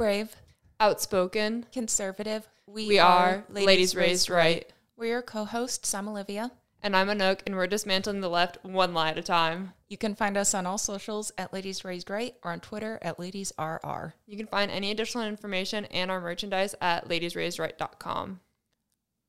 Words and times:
Brave, 0.00 0.34
outspoken. 0.80 1.66
conservative. 1.74 2.48
We 2.66 2.98
are 2.98 3.44
ladies 3.50 3.94
raised 3.94 4.30
right. 4.30 4.66
We're 4.96 5.08
your 5.08 5.20
co-hosts. 5.20 5.92
I'm 5.92 6.08
Olivia. 6.08 6.52
And 6.82 6.96
I'm 6.96 7.08
Anouk, 7.08 7.40
and 7.44 7.54
we're 7.54 7.66
dismantling 7.66 8.22
the 8.22 8.30
left 8.30 8.56
one 8.64 8.94
lie 8.94 9.10
at 9.10 9.18
a 9.18 9.22
time. 9.22 9.74
You 9.90 9.98
can 9.98 10.14
find 10.14 10.38
us 10.38 10.54
on 10.54 10.64
all 10.64 10.78
socials 10.78 11.32
at 11.36 11.52
Ladies 11.52 11.84
Raised 11.84 12.08
Right 12.08 12.34
or 12.42 12.50
on 12.50 12.60
Twitter 12.60 12.98
at 13.02 13.18
LadiesRR. 13.18 14.14
You 14.26 14.38
can 14.38 14.46
find 14.46 14.70
any 14.70 14.90
additional 14.90 15.24
information 15.24 15.84
and 15.84 16.10
our 16.10 16.22
merchandise 16.22 16.74
at 16.80 17.06
ladiesraisedright.com. 17.06 18.40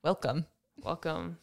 Welcome. 0.06 0.46
Welcome. 0.82 1.40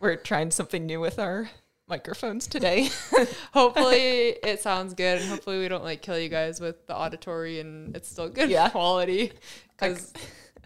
We're 0.00 0.16
trying 0.16 0.50
something 0.50 0.86
new 0.86 0.98
with 0.98 1.18
our 1.18 1.50
microphones 1.92 2.46
today. 2.46 2.88
hopefully 3.52 4.28
it 4.42 4.62
sounds 4.62 4.94
good, 4.94 5.20
and 5.20 5.28
hopefully 5.28 5.58
we 5.58 5.68
don't 5.68 5.84
like 5.84 6.00
kill 6.00 6.18
you 6.18 6.30
guys 6.30 6.58
with 6.58 6.86
the 6.86 6.96
auditory, 6.96 7.60
and 7.60 7.94
it's 7.94 8.08
still 8.08 8.30
good 8.30 8.48
Yeah. 8.48 8.70
quality. 8.70 9.30
Because 9.76 10.10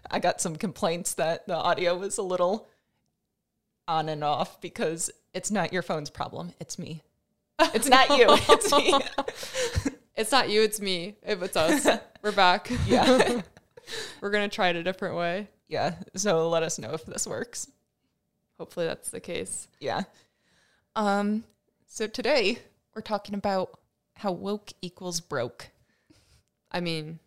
I 0.09 0.19
got 0.19 0.39
some 0.39 0.55
complaints 0.55 1.15
that 1.15 1.45
the 1.45 1.55
audio 1.55 1.97
was 1.97 2.17
a 2.17 2.21
little 2.21 2.69
on 3.89 4.07
and 4.07 4.23
off 4.23 4.61
because 4.61 5.11
it's 5.33 5.51
not 5.51 5.73
your 5.73 5.81
phone's 5.81 6.09
problem. 6.09 6.53
It's 6.61 6.79
me. 6.79 7.01
It's 7.59 7.89
not 7.89 8.07
you. 8.17 8.27
It's 8.29 8.71
me. 8.71 8.93
it's 10.15 10.31
not 10.31 10.49
you, 10.49 10.61
it's 10.63 10.79
me. 10.79 11.17
If 11.25 11.41
it's 11.41 11.57
us, 11.57 11.99
we're 12.21 12.31
back. 12.31 12.71
Yeah. 12.87 13.41
we're 14.21 14.29
gonna 14.29 14.47
try 14.47 14.69
it 14.69 14.77
a 14.77 14.83
different 14.83 15.15
way. 15.17 15.49
Yeah. 15.67 15.95
So 16.15 16.47
let 16.47 16.63
us 16.63 16.79
know 16.79 16.91
if 16.93 17.05
this 17.05 17.27
works. 17.27 17.67
Hopefully 18.57 18.85
that's 18.85 19.09
the 19.09 19.19
case. 19.19 19.67
Yeah. 19.81 20.03
Um 20.97 21.43
so 21.85 22.07
today 22.07 22.57
we're 22.95 23.01
talking 23.03 23.35
about 23.35 23.79
how 24.15 24.31
woke 24.31 24.71
equals 24.81 25.21
broke. 25.21 25.69
I 26.71 26.79
mean, 26.79 27.19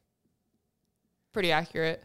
pretty 1.33 1.53
accurate. 1.53 2.03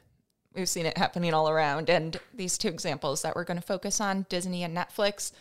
We've 0.54 0.70
seen 0.70 0.86
it 0.86 0.98
happening 0.98 1.34
all 1.34 1.50
around 1.50 1.90
and 1.90 2.18
these 2.34 2.59
two 2.59 2.67
examples 2.67 3.23
that 3.23 3.36
we're 3.36 3.44
going 3.45 3.59
to 3.59 3.66
focus 3.66 4.00
on, 4.00 4.28
Disney 4.30 4.64
and 4.64 4.78
Netflix, 4.78 5.31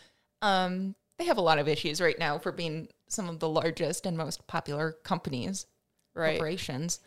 um 0.41 0.95
they 1.19 1.27
have 1.27 1.37
a 1.37 1.43
lot 1.43 1.59
of 1.59 1.69
issues 1.69 2.01
right 2.01 2.19
now 2.19 2.39
for 2.39 2.51
being 2.53 2.89
some 3.07 3.29
of 3.29 3.39
the 3.39 3.49
largest 3.49 4.07
and 4.07 4.17
most 4.17 4.47
popular 4.47 4.93
companies, 5.05 5.67
Right. 6.15 6.39
corporations. 6.39 7.01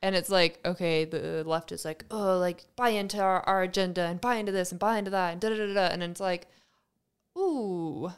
And 0.00 0.14
it's 0.14 0.30
like, 0.30 0.60
okay, 0.64 1.04
the 1.04 1.42
left 1.44 1.72
is 1.72 1.84
like, 1.84 2.04
oh, 2.12 2.38
like 2.38 2.64
buy 2.76 2.90
into 2.90 3.20
our, 3.20 3.40
our 3.42 3.62
agenda 3.62 4.02
and 4.02 4.20
buy 4.20 4.36
into 4.36 4.52
this 4.52 4.70
and 4.70 4.78
buy 4.78 4.98
into 4.98 5.10
that 5.10 5.32
and 5.32 5.40
da 5.40 5.48
da 5.48 5.56
da 5.56 5.74
da. 5.74 5.86
And 5.92 6.02
it's 6.04 6.20
like, 6.20 6.46
ooh, 7.36 8.12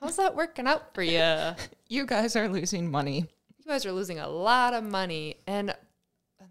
how's 0.00 0.16
that 0.16 0.34
working 0.34 0.66
out 0.66 0.94
for 0.94 1.02
you? 1.02 1.54
you 1.88 2.06
guys 2.06 2.36
are 2.36 2.48
losing 2.48 2.90
money. 2.90 3.26
You 3.58 3.64
guys 3.66 3.84
are 3.86 3.92
losing 3.92 4.18
a 4.18 4.28
lot 4.28 4.74
of 4.74 4.84
money 4.84 5.36
and 5.46 5.74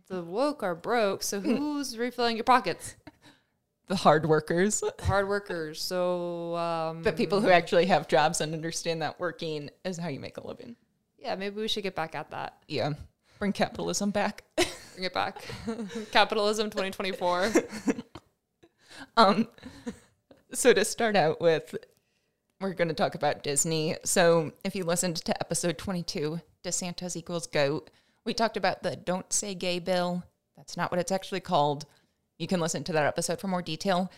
the 0.07 0.23
woke 0.23 0.63
are 0.63 0.75
broke. 0.75 1.23
So 1.23 1.39
who's 1.41 1.97
refilling 1.97 2.37
your 2.37 2.43
pockets? 2.43 2.95
The 3.87 3.95
hard 3.95 4.27
workers. 4.27 4.83
Hard 5.01 5.27
workers. 5.27 5.81
So, 5.81 6.55
um, 6.55 7.01
But 7.01 7.17
people 7.17 7.41
who 7.41 7.49
actually 7.49 7.87
have 7.87 8.07
jobs 8.07 8.39
and 8.39 8.53
understand 8.53 9.01
that 9.01 9.19
working 9.19 9.69
is 9.83 9.97
how 9.97 10.09
you 10.09 10.19
make 10.19 10.37
a 10.37 10.45
living. 10.47 10.75
yeah, 11.17 11.35
maybe 11.35 11.59
we 11.59 11.67
should 11.67 11.83
get 11.83 11.95
back 11.95 12.13
at 12.15 12.29
that. 12.31 12.57
Yeah. 12.67 12.93
Bring 13.39 13.51
capitalism 13.51 14.11
back. 14.11 14.43
Bring 14.55 15.05
it 15.05 15.13
back. 15.13 15.43
Capitalism 16.11 16.69
2024. 16.69 17.51
um 19.17 19.47
so 20.53 20.73
to 20.73 20.83
start 20.83 21.15
out 21.15 21.39
with 21.41 21.75
we're 22.59 22.73
going 22.73 22.89
to 22.89 22.93
talk 22.93 23.15
about 23.15 23.43
Disney. 23.43 23.95
So 24.03 24.51
if 24.63 24.75
you 24.75 24.83
listened 24.83 25.17
to 25.17 25.39
episode 25.39 25.77
22, 25.77 26.41
DeSantis 26.63 27.15
equals 27.15 27.47
goat, 27.47 27.89
we 28.25 28.33
talked 28.33 28.57
about 28.57 28.83
the 28.83 28.95
don't 28.95 29.31
say 29.31 29.55
gay 29.55 29.79
bill. 29.79 30.23
That's 30.57 30.75
not 30.75 30.91
what 30.91 30.99
it's 30.99 31.11
actually 31.11 31.39
called. 31.39 31.85
You 32.37 32.47
can 32.47 32.59
listen 32.59 32.83
to 32.85 32.93
that 32.93 33.05
episode 33.05 33.39
for 33.39 33.47
more 33.47 33.61
detail. 33.61 34.11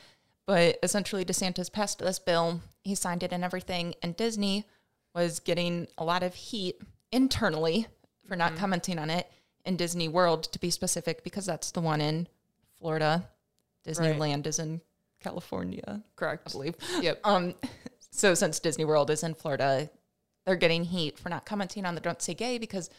But 0.47 0.79
essentially 0.81 1.23
DeSantis 1.23 1.71
passed 1.71 1.99
this 1.99 2.19
bill. 2.19 2.61
He 2.83 2.95
signed 2.95 3.23
it 3.23 3.31
and 3.31 3.43
everything 3.43 3.93
and 4.01 4.17
Disney 4.17 4.65
was 5.13 5.39
getting 5.39 5.87
a 5.97 6.03
lot 6.03 6.23
of 6.23 6.33
heat 6.33 6.81
internally 7.11 7.85
for 8.27 8.35
not 8.35 8.55
commenting 8.55 8.97
on 8.97 9.09
it 9.09 9.29
in 9.65 9.75
Disney 9.75 10.07
World 10.07 10.43
to 10.45 10.59
be 10.59 10.71
specific 10.71 11.23
because 11.23 11.45
that's 11.45 11.71
the 11.71 11.81
one 11.81 12.01
in 12.01 12.27
Florida. 12.79 13.29
Disneyland 13.85 14.47
is 14.47 14.57
in 14.57 14.81
California, 15.19 16.01
Correct. 16.15 16.49
I 16.49 16.51
believe. 16.51 16.75
Yep. 17.01 17.19
Um, 17.23 17.55
so 18.21 18.35
since 18.35 18.59
Disney 18.59 18.85
World 18.85 19.09
is 19.09 19.23
in 19.23 19.33
Florida, 19.33 19.89
they're 20.45 20.55
getting 20.55 20.83
heat 20.83 21.17
for 21.17 21.29
not 21.29 21.43
commenting 21.43 21.85
on 21.87 21.95
the 21.95 22.01
"Don't 22.01 22.21
Say 22.21 22.35
Gay" 22.35 22.59
because 22.59 22.91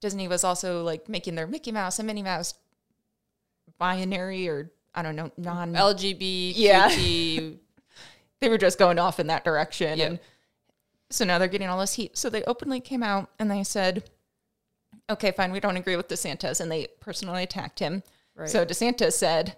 Disney 0.00 0.26
was 0.26 0.42
also 0.42 0.82
like 0.82 1.08
making 1.08 1.36
their 1.36 1.46
Mickey 1.46 1.70
Mouse 1.70 2.00
and 2.00 2.08
Minnie 2.08 2.24
Mouse 2.24 2.54
binary 3.78 4.48
or 4.48 4.72
I 4.96 5.02
don't 5.02 5.14
know 5.14 5.30
non. 5.36 5.74
LGBT. 5.74 6.52
Yeah. 6.56 6.88
they 8.40 8.48
were 8.48 8.58
just 8.58 8.80
going 8.80 8.98
off 8.98 9.20
in 9.20 9.28
that 9.28 9.44
direction, 9.44 9.96
Yep. 9.96 10.10
and 10.10 10.18
so 11.10 11.24
now 11.24 11.38
they're 11.38 11.46
getting 11.46 11.68
all 11.68 11.78
this 11.78 11.94
heat. 11.94 12.18
So 12.18 12.28
they 12.28 12.42
openly 12.42 12.80
came 12.80 13.04
out 13.04 13.30
and 13.38 13.48
they 13.48 13.62
said, 13.62 14.10
"Okay, 15.08 15.30
fine, 15.30 15.52
we 15.52 15.60
don't 15.60 15.76
agree 15.76 15.94
with 15.94 16.08
DeSantis," 16.08 16.60
and 16.60 16.70
they 16.70 16.88
personally 16.98 17.44
attacked 17.44 17.78
him. 17.78 18.02
Right. 18.34 18.48
So 18.48 18.64
DeSantis 18.66 19.12
said, 19.12 19.56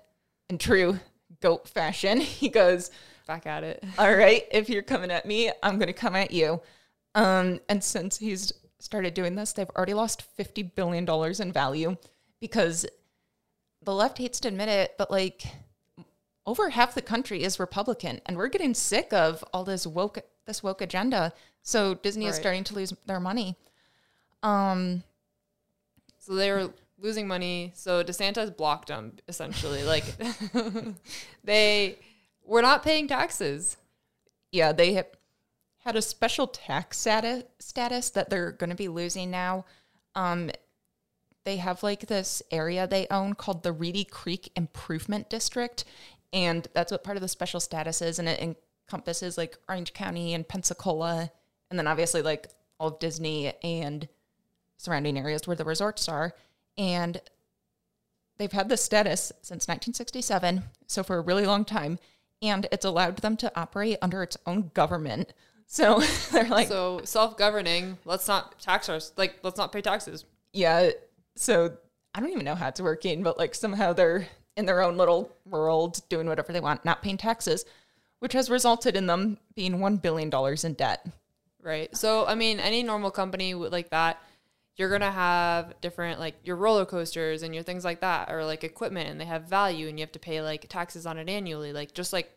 in 0.50 0.58
true 0.58 1.00
goat 1.40 1.68
fashion, 1.68 2.20
he 2.42 2.50
goes, 2.50 2.90
back 3.30 3.46
at 3.46 3.62
it. 3.62 3.84
all 3.98 4.12
right, 4.12 4.44
if 4.50 4.68
you're 4.68 4.82
coming 4.82 5.12
at 5.12 5.24
me, 5.24 5.52
I'm 5.62 5.76
going 5.76 5.86
to 5.86 5.92
come 5.92 6.16
at 6.16 6.32
you. 6.32 6.60
Um, 7.14 7.60
and 7.68 7.82
since 7.82 8.18
he's 8.18 8.52
started 8.80 9.14
doing 9.14 9.36
this, 9.36 9.52
they've 9.52 9.70
already 9.76 9.94
lost 9.94 10.24
$50 10.36 10.74
billion 10.74 11.08
in 11.40 11.52
value 11.52 11.96
because 12.40 12.86
the 13.84 13.94
left 13.94 14.18
hates 14.18 14.40
to 14.40 14.48
admit 14.48 14.68
it, 14.68 14.96
but 14.98 15.12
like 15.12 15.44
over 16.44 16.70
half 16.70 16.94
the 16.94 17.02
country 17.02 17.44
is 17.44 17.60
Republican 17.60 18.20
and 18.26 18.36
we're 18.36 18.48
getting 18.48 18.74
sick 18.74 19.12
of 19.12 19.44
all 19.52 19.62
this 19.62 19.86
woke, 19.86 20.18
this 20.46 20.60
woke 20.62 20.80
agenda. 20.80 21.32
So 21.62 21.94
Disney 21.94 22.26
is 22.26 22.34
starting 22.34 22.64
to 22.64 22.74
lose 22.74 22.92
their 23.06 23.20
money. 23.20 23.56
Um, 24.42 25.04
So 26.18 26.34
they 26.34 26.50
were 26.50 26.70
losing 26.98 27.28
money. 27.28 27.72
So 27.76 28.02
DeSantis 28.02 28.56
blocked 28.56 28.88
them 28.88 29.12
essentially. 29.28 29.84
Like 29.84 30.04
they 31.44 31.98
were 32.50 32.62
not 32.62 32.82
paying 32.82 33.06
taxes. 33.06 33.76
yeah, 34.50 34.72
they 34.72 34.94
have 34.94 35.06
had 35.84 35.94
a 35.94 36.02
special 36.02 36.48
tax 36.48 36.98
status, 36.98 37.44
status 37.60 38.10
that 38.10 38.28
they're 38.28 38.50
going 38.50 38.70
to 38.70 38.76
be 38.76 38.88
losing 38.88 39.30
now. 39.30 39.64
Um, 40.16 40.50
they 41.44 41.58
have 41.58 41.84
like 41.84 42.08
this 42.08 42.42
area 42.50 42.88
they 42.88 43.06
own 43.08 43.34
called 43.34 43.62
the 43.62 43.72
Reedy 43.72 44.04
Creek 44.04 44.50
Improvement 44.56 45.30
District, 45.30 45.84
and 46.32 46.66
that's 46.74 46.90
what 46.90 47.04
part 47.04 47.16
of 47.16 47.20
the 47.20 47.28
special 47.28 47.60
status 47.60 48.02
is, 48.02 48.18
and 48.18 48.28
it 48.28 48.40
encompasses 48.40 49.38
like 49.38 49.56
Orange 49.68 49.92
County 49.92 50.34
and 50.34 50.46
Pensacola, 50.46 51.30
and 51.70 51.78
then 51.78 51.86
obviously 51.86 52.20
like 52.20 52.48
all 52.80 52.88
of 52.88 52.98
Disney 52.98 53.52
and 53.62 54.08
surrounding 54.76 55.16
areas 55.16 55.46
where 55.46 55.56
the 55.56 55.64
resorts 55.64 56.08
are, 56.08 56.34
and 56.76 57.20
they've 58.38 58.50
had 58.50 58.68
this 58.68 58.82
status 58.82 59.30
since 59.40 59.68
1967, 59.68 60.64
so 60.88 61.04
for 61.04 61.16
a 61.16 61.22
really 61.22 61.46
long 61.46 61.64
time, 61.64 62.00
and 62.42 62.66
it's 62.72 62.84
allowed 62.84 63.18
them 63.18 63.36
to 63.38 63.52
operate 63.58 63.98
under 64.02 64.22
its 64.22 64.36
own 64.46 64.70
government. 64.74 65.32
So 65.66 66.00
they're 66.32 66.48
like, 66.48 66.68
So 66.68 67.00
self-governing. 67.04 67.98
Let's 68.04 68.26
not 68.28 68.58
tax 68.60 68.88
us. 68.88 69.12
Like 69.16 69.38
let's 69.42 69.56
not 69.58 69.72
pay 69.72 69.80
taxes. 69.82 70.24
yeah. 70.52 70.90
So 71.36 71.76
I 72.14 72.20
don't 72.20 72.30
even 72.30 72.44
know 72.44 72.56
how 72.56 72.68
it's 72.68 72.80
working, 72.80 73.22
but 73.22 73.38
like 73.38 73.54
somehow 73.54 73.92
they're 73.92 74.26
in 74.56 74.66
their 74.66 74.82
own 74.82 74.96
little 74.96 75.32
world 75.46 76.00
doing 76.08 76.26
whatever 76.26 76.52
they 76.52 76.60
want, 76.60 76.84
not 76.84 77.02
paying 77.02 77.16
taxes, 77.16 77.64
which 78.18 78.32
has 78.32 78.50
resulted 78.50 78.96
in 78.96 79.06
them 79.06 79.38
being 79.54 79.78
$1 79.78 80.02
billion 80.02 80.30
in 80.64 80.72
debt. 80.74 81.06
Right. 81.62 81.94
So 81.96 82.26
I 82.26 82.34
mean, 82.34 82.58
any 82.58 82.82
normal 82.82 83.10
company 83.10 83.54
like 83.54 83.90
that, 83.90 84.20
you're 84.76 84.90
gonna 84.90 85.10
have 85.12 85.78
different 85.80 86.18
like 86.18 86.34
your 86.42 86.56
roller 86.56 86.84
coasters 86.86 87.42
and 87.42 87.54
your 87.54 87.62
things 87.62 87.84
like 87.84 88.00
that, 88.00 88.30
or 88.30 88.44
like 88.44 88.64
equipment, 88.64 89.08
and 89.10 89.20
they 89.20 89.26
have 89.26 89.44
value, 89.44 89.88
and 89.88 89.98
you 89.98 90.02
have 90.02 90.12
to 90.12 90.18
pay 90.18 90.40
like 90.42 90.68
taxes 90.68 91.06
on 91.06 91.18
it 91.18 91.28
annually, 91.28 91.72
like 91.72 91.92
just 91.92 92.12
like 92.12 92.30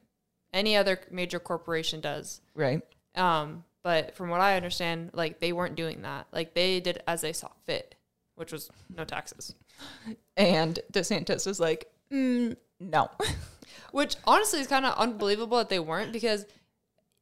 any 0.53 0.75
other 0.75 0.99
major 1.11 1.39
corporation 1.39 1.99
does. 2.01 2.41
Right. 2.55 2.81
Um, 3.15 3.63
but 3.83 4.15
from 4.15 4.29
what 4.29 4.41
I 4.41 4.55
understand, 4.55 5.11
like 5.13 5.39
they 5.39 5.51
weren't 5.51 5.75
doing 5.75 6.03
that. 6.03 6.27
Like 6.31 6.53
they 6.53 6.79
did 6.79 7.01
as 7.07 7.21
they 7.21 7.33
saw 7.33 7.49
fit, 7.65 7.95
which 8.35 8.51
was 8.51 8.69
no 8.95 9.03
taxes. 9.03 9.55
And 10.37 10.79
DeSantis 10.91 11.45
was 11.45 11.59
like, 11.59 11.91
mm, 12.11 12.55
no. 12.79 13.09
Which 13.91 14.15
honestly 14.25 14.59
is 14.59 14.67
kind 14.67 14.85
of 14.85 14.97
unbelievable 14.97 15.57
that 15.57 15.69
they 15.69 15.79
weren't 15.79 16.11
because 16.11 16.45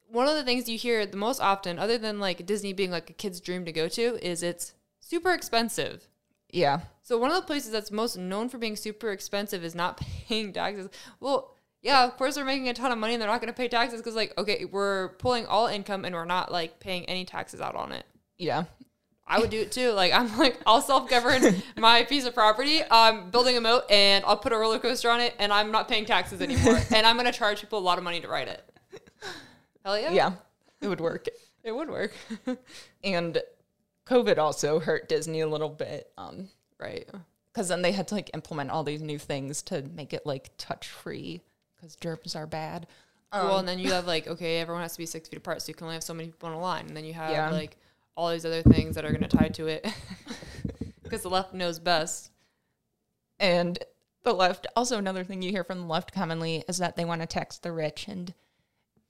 one 0.08 0.28
of 0.28 0.34
the 0.34 0.44
things 0.44 0.68
you 0.68 0.78
hear 0.78 1.04
the 1.06 1.16
most 1.16 1.40
often, 1.40 1.78
other 1.78 1.98
than 1.98 2.20
like 2.20 2.46
Disney 2.46 2.72
being 2.72 2.90
like 2.90 3.10
a 3.10 3.14
kid's 3.14 3.40
dream 3.40 3.64
to 3.64 3.72
go 3.72 3.88
to, 3.88 4.26
is 4.26 4.42
it's 4.42 4.74
super 5.00 5.32
expensive. 5.32 6.08
yeah. 6.50 6.80
So 7.02 7.18
one 7.18 7.30
of 7.30 7.36
the 7.36 7.46
places 7.46 7.72
that's 7.72 7.90
most 7.90 8.16
known 8.16 8.48
for 8.48 8.58
being 8.58 8.76
super 8.76 9.10
expensive 9.10 9.64
is 9.64 9.74
not 9.74 9.98
paying 10.28 10.52
taxes. 10.52 10.88
Well, 11.20 11.54
yeah, 11.82 12.04
of 12.04 12.16
course 12.16 12.36
they're 12.36 12.44
making 12.44 12.68
a 12.68 12.74
ton 12.74 12.92
of 12.92 12.98
money 12.98 13.14
and 13.14 13.20
they're 13.20 13.28
not 13.28 13.40
going 13.40 13.52
to 13.52 13.56
pay 13.56 13.68
taxes 13.68 14.00
because 14.00 14.14
like 14.14 14.32
okay, 14.38 14.64
we're 14.64 15.08
pulling 15.18 15.46
all 15.46 15.66
income 15.66 16.04
and 16.04 16.14
we're 16.14 16.24
not 16.24 16.50
like 16.50 16.78
paying 16.80 17.04
any 17.06 17.24
taxes 17.24 17.60
out 17.60 17.74
on 17.74 17.92
it. 17.92 18.06
Yeah. 18.38 18.64
I 19.26 19.38
would 19.38 19.50
do 19.50 19.60
it 19.60 19.72
too. 19.72 19.90
Like 19.90 20.12
I'm 20.12 20.36
like 20.38 20.60
I'll 20.64 20.80
self 20.80 21.10
govern 21.10 21.62
my 21.76 22.04
piece 22.04 22.24
of 22.24 22.34
property. 22.34 22.82
I'm 22.88 23.30
building 23.30 23.56
a 23.56 23.60
moat 23.60 23.90
and 23.90 24.24
I'll 24.24 24.36
put 24.36 24.52
a 24.52 24.56
roller 24.56 24.78
coaster 24.78 25.10
on 25.10 25.20
it 25.20 25.34
and 25.38 25.52
I'm 25.52 25.72
not 25.72 25.88
paying 25.88 26.04
taxes 26.04 26.40
anymore. 26.40 26.78
and 26.94 27.04
I'm 27.04 27.16
gonna 27.16 27.32
charge 27.32 27.60
people 27.60 27.78
a 27.78 27.80
lot 27.80 27.98
of 27.98 28.04
money 28.04 28.20
to 28.20 28.28
ride 28.28 28.48
it. 28.48 28.62
Hell 29.84 29.98
yeah. 29.98 30.12
Yeah, 30.12 30.32
it 30.80 30.88
would 30.88 31.00
work. 31.00 31.28
It 31.64 31.70
would 31.70 31.90
work. 31.90 32.12
And 33.04 33.40
COVID 34.08 34.36
also 34.36 34.80
hurt 34.80 35.08
Disney 35.08 35.42
a 35.42 35.46
little 35.46 35.68
bit. 35.68 36.10
Um, 36.18 36.48
right. 36.80 37.08
because 37.52 37.68
then 37.68 37.82
they 37.82 37.92
had 37.92 38.08
to 38.08 38.16
like 38.16 38.30
implement 38.34 38.72
all 38.72 38.82
these 38.82 39.00
new 39.00 39.16
things 39.16 39.62
to 39.62 39.82
make 39.82 40.12
it 40.12 40.26
like 40.26 40.50
touch 40.58 40.88
free 40.88 41.40
because 41.82 41.96
germs 41.96 42.36
are 42.36 42.46
bad. 42.46 42.86
well, 43.32 43.58
and 43.58 43.60
um, 43.60 43.66
then 43.66 43.78
you 43.80 43.90
have 43.92 44.06
like, 44.06 44.26
okay, 44.28 44.58
everyone 44.60 44.82
has 44.82 44.92
to 44.92 44.98
be 44.98 45.06
six 45.06 45.28
feet 45.28 45.38
apart, 45.38 45.60
so 45.62 45.68
you 45.68 45.74
can 45.74 45.84
only 45.84 45.94
have 45.96 46.02
so 46.04 46.14
many 46.14 46.28
people 46.28 46.48
on 46.48 46.54
a 46.54 46.60
line. 46.60 46.86
And 46.86 46.96
then 46.96 47.04
you 47.04 47.14
have 47.14 47.30
Yeah. 47.30 47.50
like 47.50 47.76
all 48.16 48.30
these 48.30 48.44
other 48.44 48.62
things 48.62 48.94
that 48.94 49.04
are 49.04 49.10
going 49.10 49.22
to 49.22 49.28
tie 49.28 49.48
to 49.48 49.66
it 49.66 49.86
because 51.02 51.22
the 51.22 51.30
left 51.30 51.54
knows 51.54 51.78
best. 51.78 52.30
And 53.40 53.78
the 54.22 54.32
left, 54.32 54.66
also 54.76 54.98
another 54.98 55.24
thing 55.24 55.42
you 55.42 55.50
hear 55.50 55.64
from 55.64 55.80
the 55.80 55.86
left 55.86 56.12
commonly 56.12 56.62
is 56.68 56.78
that 56.78 56.94
they 56.96 57.04
want 57.04 57.22
to 57.22 57.26
tax 57.26 57.58
the 57.58 57.72
rich 57.72 58.06
and 58.06 58.32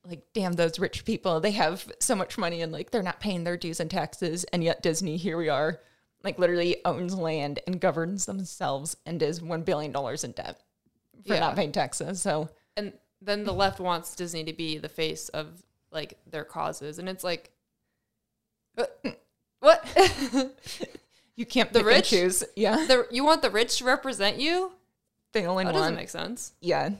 like, 0.08 0.22
damn 0.32 0.54
those 0.54 0.78
rich 0.78 1.04
people. 1.04 1.40
They 1.40 1.50
have 1.52 1.92
so 2.00 2.14
much 2.14 2.38
money 2.38 2.62
and 2.62 2.72
like 2.72 2.90
they're 2.90 3.02
not 3.02 3.20
paying 3.20 3.44
their 3.44 3.56
dues 3.56 3.80
and 3.80 3.90
taxes. 3.90 4.44
And 4.44 4.64
yet 4.64 4.82
Disney, 4.82 5.16
here 5.16 5.36
we 5.36 5.48
are, 5.48 5.80
like 6.24 6.38
literally 6.38 6.76
owns 6.84 7.14
land 7.14 7.58
and 7.66 7.80
governs 7.80 8.24
themselves 8.26 8.96
and 9.04 9.20
is 9.22 9.40
$1 9.40 9.64
billion 9.64 9.90
in 10.24 10.32
debt 10.32 10.60
for 11.26 11.34
Yeah. 11.34 11.40
not 11.40 11.56
paying 11.56 11.72
taxes. 11.72 12.22
So, 12.22 12.48
And 12.76 12.92
then 13.20 13.44
the 13.44 13.52
left 13.52 13.80
wants 13.80 14.14
Disney 14.16 14.44
to 14.44 14.52
be 14.52 14.78
the 14.78 14.88
face 14.88 15.28
of 15.30 15.62
like 15.90 16.18
their 16.30 16.44
causes. 16.44 16.98
And 16.98 17.08
it's 17.08 17.22
like, 17.24 17.50
what? 18.74 19.00
what? 19.60 19.84
you 21.36 21.46
can't 21.46 21.72
The 21.72 21.84
rich? 21.84 22.10
choose. 22.10 22.44
Yeah. 22.56 22.76
the, 22.86 23.06
you 23.10 23.24
want 23.24 23.42
the 23.42 23.50
rich 23.50 23.78
to 23.78 23.84
represent 23.84 24.38
you? 24.38 24.72
They 25.32 25.46
only 25.46 25.64
That 25.64 25.72
doesn't 25.74 25.94
make 25.96 26.10
sense. 26.10 26.52
yeah. 26.60 26.90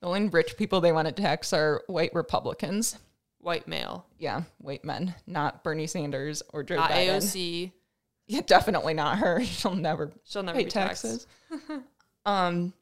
The 0.00 0.08
only 0.08 0.28
rich 0.28 0.56
people 0.56 0.80
they 0.80 0.90
want 0.90 1.06
to 1.06 1.12
tax 1.12 1.52
are 1.52 1.82
white 1.86 2.12
Republicans. 2.12 2.98
White 3.38 3.66
male, 3.68 4.04
Yeah, 4.18 4.42
white 4.58 4.84
men, 4.84 5.14
not 5.28 5.62
Bernie 5.64 5.86
Sanders 5.86 6.42
or 6.52 6.62
Joe 6.64 6.76
not 6.76 6.90
Biden. 6.90 7.16
AOC. 7.18 7.72
Yeah, 8.26 8.40
definitely 8.46 8.94
not 8.94 9.18
her. 9.18 9.44
She'll 9.44 9.74
never 9.76 10.10
She'll 10.24 10.42
never 10.42 10.58
pay 10.58 10.64
taxes. 10.64 11.26
um, 12.26 12.72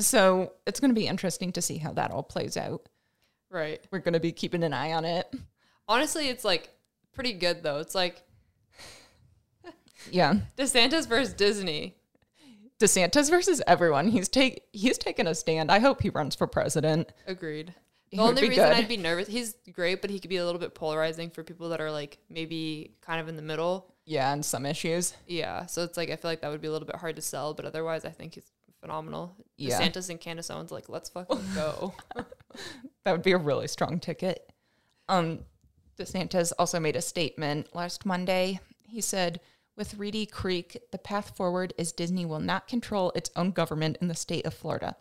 so 0.00 0.52
it's 0.66 0.80
going 0.80 0.90
to 0.90 0.98
be 0.98 1.06
interesting 1.06 1.52
to 1.52 1.62
see 1.62 1.78
how 1.78 1.92
that 1.92 2.10
all 2.10 2.22
plays 2.22 2.56
out. 2.56 2.88
Right. 3.50 3.80
We're 3.90 3.98
going 3.98 4.14
to 4.14 4.20
be 4.20 4.32
keeping 4.32 4.62
an 4.64 4.72
eye 4.72 4.92
on 4.92 5.04
it. 5.04 5.32
Honestly, 5.88 6.28
it's 6.28 6.44
like 6.44 6.70
pretty 7.12 7.34
good 7.34 7.62
though. 7.62 7.78
It's 7.78 7.94
like 7.94 8.22
Yeah, 10.10 10.36
DeSantis 10.56 11.06
versus 11.06 11.34
Disney. 11.34 11.96
DeSantis 12.80 13.30
versus 13.30 13.62
everyone. 13.66 14.08
He's 14.08 14.28
take 14.28 14.62
he's 14.72 14.98
taken 14.98 15.26
a 15.26 15.34
stand. 15.34 15.70
I 15.70 15.78
hope 15.78 16.02
he 16.02 16.08
runs 16.10 16.34
for 16.34 16.46
president. 16.46 17.12
Agreed. 17.26 17.74
The 18.10 18.18
would 18.18 18.28
only 18.28 18.48
reason 18.48 18.64
good. 18.64 18.76
I'd 18.76 18.88
be 18.88 18.98
nervous, 18.98 19.26
he's 19.26 19.54
great, 19.72 20.02
but 20.02 20.10
he 20.10 20.18
could 20.18 20.28
be 20.28 20.36
a 20.36 20.44
little 20.44 20.60
bit 20.60 20.74
polarizing 20.74 21.30
for 21.30 21.42
people 21.42 21.70
that 21.70 21.80
are 21.80 21.90
like 21.90 22.18
maybe 22.28 22.94
kind 23.00 23.20
of 23.20 23.28
in 23.28 23.36
the 23.36 23.42
middle. 23.42 23.94
Yeah, 24.04 24.32
and 24.32 24.44
some 24.44 24.66
issues. 24.66 25.14
Yeah. 25.26 25.64
So 25.66 25.82
it's 25.84 25.96
like 25.96 26.10
I 26.10 26.16
feel 26.16 26.30
like 26.30 26.42
that 26.42 26.50
would 26.50 26.60
be 26.60 26.68
a 26.68 26.72
little 26.72 26.86
bit 26.86 26.96
hard 26.96 27.16
to 27.16 27.22
sell, 27.22 27.54
but 27.54 27.64
otherwise 27.64 28.04
I 28.04 28.10
think 28.10 28.34
he's 28.34 28.50
phenomenal. 28.82 29.34
Yeah. 29.56 29.80
DeSantis 29.80 30.10
and 30.10 30.20
Candace 30.20 30.50
Owens 30.50 30.70
like, 30.70 30.90
let's 30.90 31.08
fucking 31.08 31.40
go. 31.54 31.94
That 33.04 33.12
would 33.12 33.22
be 33.22 33.32
a 33.32 33.38
really 33.38 33.66
strong 33.66 33.98
ticket. 33.98 34.52
Um, 35.08 35.40
DeSantis 35.98 36.52
also 36.58 36.78
made 36.78 36.94
a 36.94 37.02
statement 37.02 37.74
last 37.74 38.06
Monday. 38.06 38.60
He 38.86 39.00
said, 39.00 39.40
with 39.76 39.94
Reedy 39.94 40.26
Creek, 40.26 40.78
the 40.92 40.98
path 40.98 41.36
forward 41.36 41.72
is 41.76 41.92
Disney 41.92 42.24
will 42.24 42.38
not 42.38 42.68
control 42.68 43.10
its 43.16 43.30
own 43.34 43.50
government 43.50 43.98
in 44.00 44.06
the 44.06 44.14
state 44.14 44.46
of 44.46 44.54
Florida. 44.54 44.96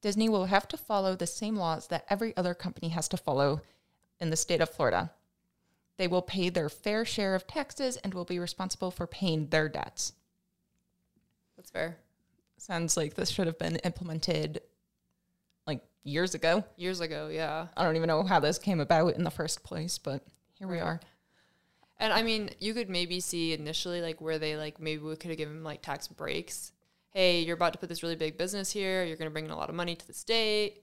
Disney 0.00 0.28
will 0.28 0.46
have 0.46 0.68
to 0.68 0.76
follow 0.76 1.14
the 1.16 1.26
same 1.26 1.56
laws 1.56 1.88
that 1.88 2.06
every 2.08 2.34
other 2.36 2.54
company 2.54 2.88
has 2.88 3.08
to 3.08 3.16
follow 3.16 3.60
in 4.20 4.30
the 4.30 4.36
state 4.36 4.60
of 4.60 4.70
Florida. 4.70 5.10
They 5.98 6.06
will 6.06 6.22
pay 6.22 6.48
their 6.48 6.68
fair 6.68 7.04
share 7.04 7.34
of 7.34 7.46
taxes 7.46 7.96
and 7.98 8.14
will 8.14 8.24
be 8.24 8.38
responsible 8.38 8.90
for 8.90 9.06
paying 9.06 9.48
their 9.48 9.68
debts. 9.68 10.12
That's 11.56 11.70
fair. 11.70 11.98
Sounds 12.58 12.96
like 12.96 13.14
this 13.14 13.30
should 13.30 13.46
have 13.46 13.58
been 13.58 13.76
implemented 13.76 14.60
like 15.66 15.82
years 16.04 16.34
ago. 16.34 16.64
Years 16.76 17.00
ago, 17.00 17.28
yeah. 17.28 17.66
I 17.76 17.84
don't 17.84 17.96
even 17.96 18.08
know 18.08 18.22
how 18.22 18.40
this 18.40 18.58
came 18.58 18.80
about 18.80 19.14
in 19.14 19.24
the 19.24 19.30
first 19.30 19.62
place, 19.62 19.98
but 19.98 20.24
here 20.58 20.68
we 20.68 20.78
are. 20.78 21.00
And 21.98 22.12
I 22.12 22.22
mean, 22.22 22.50
you 22.58 22.74
could 22.74 22.90
maybe 22.90 23.20
see 23.20 23.52
initially 23.52 24.02
like 24.02 24.20
where 24.20 24.38
they 24.38 24.56
like 24.56 24.80
maybe 24.80 25.02
we 25.02 25.16
could 25.16 25.30
have 25.30 25.38
given 25.38 25.64
like 25.64 25.82
tax 25.82 26.08
breaks. 26.08 26.72
Hey, 27.10 27.40
you're 27.40 27.56
about 27.56 27.72
to 27.72 27.78
put 27.78 27.88
this 27.88 28.02
really 28.02 28.16
big 28.16 28.36
business 28.36 28.70
here. 28.70 29.04
You're 29.04 29.16
going 29.16 29.30
to 29.30 29.32
bring 29.32 29.46
in 29.46 29.50
a 29.50 29.56
lot 29.56 29.70
of 29.70 29.74
money 29.74 29.94
to 29.94 30.06
the 30.06 30.12
state. 30.12 30.82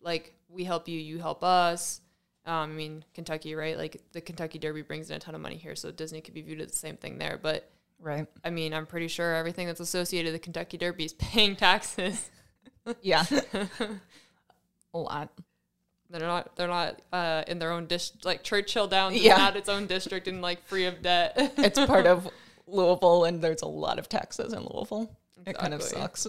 Like 0.00 0.34
we 0.48 0.64
help 0.64 0.88
you, 0.88 0.98
you 0.98 1.18
help 1.18 1.44
us. 1.44 2.00
Um, 2.46 2.54
I 2.54 2.74
mean, 2.74 3.04
Kentucky, 3.14 3.54
right? 3.54 3.76
Like 3.76 4.02
the 4.12 4.20
Kentucky 4.20 4.58
Derby 4.58 4.82
brings 4.82 5.10
in 5.10 5.16
a 5.16 5.18
ton 5.18 5.34
of 5.34 5.40
money 5.40 5.56
here, 5.56 5.74
so 5.74 5.90
Disney 5.90 6.20
could 6.20 6.34
be 6.34 6.42
viewed 6.42 6.60
as 6.60 6.70
the 6.70 6.76
same 6.76 6.96
thing 6.96 7.18
there. 7.18 7.38
But 7.42 7.70
Right. 8.00 8.26
I 8.44 8.50
mean, 8.50 8.74
I'm 8.74 8.86
pretty 8.86 9.08
sure 9.08 9.34
everything 9.34 9.66
that's 9.66 9.80
associated 9.80 10.32
with 10.32 10.40
the 10.40 10.44
Kentucky 10.44 10.76
Derby 10.76 11.04
is 11.04 11.12
paying 11.14 11.56
taxes. 11.56 12.30
Yeah. 13.00 13.24
a 14.92 14.98
lot. 14.98 15.30
They're 16.10 16.20
not. 16.20 16.54
They're 16.54 16.68
not 16.68 17.00
uh, 17.14 17.42
in 17.46 17.58
their 17.58 17.72
own 17.72 17.86
district. 17.86 18.26
Like 18.26 18.42
Churchill 18.42 18.86
Downs 18.86 19.16
Yeah. 19.16 19.32
is 19.32 19.38
not 19.38 19.56
its 19.56 19.68
own 19.70 19.86
district 19.86 20.28
and 20.28 20.42
like 20.42 20.62
free 20.66 20.84
of 20.84 21.00
debt. 21.00 21.32
It's 21.56 21.78
part 21.86 22.06
of 22.06 22.28
Louisville, 22.66 23.24
and 23.24 23.40
there's 23.40 23.62
a 23.62 23.66
lot 23.66 23.98
of 23.98 24.10
taxes 24.10 24.52
in 24.52 24.66
Louisville. 24.70 25.10
It 25.46 25.56
kind 25.56 25.72
of 25.72 25.82
sucks. 25.82 26.26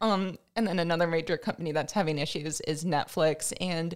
Um, 0.00 0.38
and 0.56 0.66
then 0.66 0.78
another 0.78 1.06
major 1.06 1.36
company 1.36 1.72
that's 1.72 1.92
having 1.92 2.18
issues 2.18 2.60
is 2.62 2.84
Netflix, 2.84 3.52
and 3.60 3.94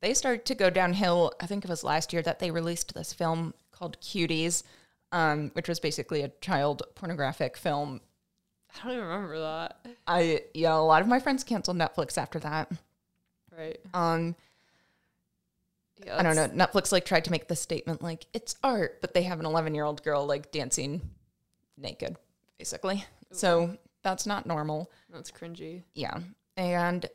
they 0.00 0.14
started 0.14 0.44
to 0.46 0.54
go 0.54 0.70
downhill. 0.70 1.32
I 1.40 1.46
think 1.46 1.64
it 1.64 1.70
was 1.70 1.84
last 1.84 2.12
year 2.12 2.22
that 2.22 2.38
they 2.38 2.50
released 2.50 2.94
this 2.94 3.12
film 3.12 3.52
called 3.74 4.00
Cuties, 4.00 4.62
um, 5.12 5.50
which 5.54 5.68
was 5.68 5.80
basically 5.80 6.22
a 6.22 6.28
child 6.40 6.82
pornographic 6.94 7.56
film. 7.56 8.00
I 8.76 8.86
don't 8.86 8.96
even 8.96 9.06
remember 9.06 9.40
that. 9.40 9.86
I 10.06 10.42
yeah, 10.54 10.74
a 10.74 10.78
lot 10.78 11.02
of 11.02 11.08
my 11.08 11.20
friends 11.20 11.44
canceled 11.44 11.76
Netflix 11.76 12.18
after 12.18 12.38
that. 12.40 12.72
Right. 13.56 13.78
Um, 13.92 14.34
Yeah, 16.04 16.18
I 16.18 16.22
don't 16.22 16.34
know. 16.34 16.48
Netflix 16.48 16.90
like 16.90 17.04
tried 17.04 17.24
to 17.26 17.30
make 17.30 17.46
the 17.48 17.54
statement 17.56 18.02
like 18.02 18.26
it's 18.32 18.56
art, 18.64 19.00
but 19.00 19.14
they 19.14 19.22
have 19.22 19.38
an 19.38 19.46
11 19.46 19.74
year 19.74 19.84
old 19.84 20.02
girl 20.02 20.26
like 20.26 20.50
dancing 20.50 21.00
naked, 21.76 22.16
basically. 22.58 23.04
So 23.30 23.76
that's 24.02 24.26
not 24.26 24.46
normal. 24.46 24.90
That's 25.12 25.30
cringy. 25.30 25.82
Yeah. 25.94 26.18
And 26.56 27.06